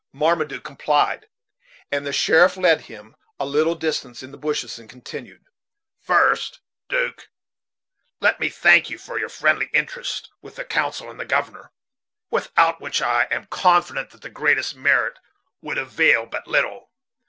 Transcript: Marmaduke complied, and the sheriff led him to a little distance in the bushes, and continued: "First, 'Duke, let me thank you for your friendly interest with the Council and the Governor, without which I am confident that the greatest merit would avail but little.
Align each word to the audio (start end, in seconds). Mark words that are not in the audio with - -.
Marmaduke 0.13 0.63
complied, 0.63 1.27
and 1.91 2.07
the 2.07 2.11
sheriff 2.11 2.57
led 2.57 2.81
him 2.85 3.11
to 3.11 3.17
a 3.41 3.45
little 3.45 3.75
distance 3.75 4.23
in 4.23 4.31
the 4.31 4.35
bushes, 4.39 4.79
and 4.79 4.89
continued: 4.89 5.43
"First, 6.01 6.59
'Duke, 6.89 7.29
let 8.19 8.39
me 8.39 8.49
thank 8.49 8.89
you 8.89 8.97
for 8.97 9.19
your 9.19 9.29
friendly 9.29 9.69
interest 9.73 10.31
with 10.41 10.55
the 10.55 10.65
Council 10.65 11.11
and 11.11 11.19
the 11.19 11.25
Governor, 11.25 11.71
without 12.31 12.81
which 12.81 12.99
I 12.99 13.27
am 13.29 13.45
confident 13.45 14.09
that 14.09 14.23
the 14.23 14.31
greatest 14.31 14.75
merit 14.75 15.19
would 15.61 15.77
avail 15.77 16.25
but 16.25 16.47
little. 16.47 16.89